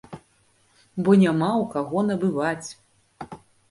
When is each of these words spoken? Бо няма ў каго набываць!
Бо 1.03 1.15
няма 1.25 1.51
ў 1.61 1.65
каго 1.77 1.97
набываць! 2.09 2.69